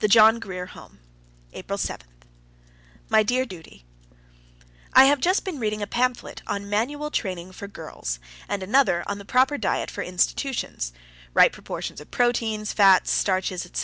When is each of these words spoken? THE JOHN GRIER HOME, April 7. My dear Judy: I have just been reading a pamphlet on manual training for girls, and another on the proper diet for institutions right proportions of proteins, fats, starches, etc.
THE 0.00 0.08
JOHN 0.08 0.40
GRIER 0.40 0.66
HOME, 0.66 0.98
April 1.52 1.78
7. 1.78 2.08
My 3.08 3.22
dear 3.22 3.44
Judy: 3.46 3.84
I 4.94 5.04
have 5.04 5.20
just 5.20 5.44
been 5.44 5.60
reading 5.60 5.80
a 5.80 5.86
pamphlet 5.86 6.42
on 6.48 6.68
manual 6.68 7.12
training 7.12 7.52
for 7.52 7.68
girls, 7.68 8.18
and 8.48 8.64
another 8.64 9.04
on 9.06 9.18
the 9.18 9.24
proper 9.24 9.56
diet 9.58 9.92
for 9.92 10.02
institutions 10.02 10.92
right 11.34 11.52
proportions 11.52 12.00
of 12.00 12.10
proteins, 12.10 12.72
fats, 12.72 13.12
starches, 13.12 13.64
etc. 13.64 13.80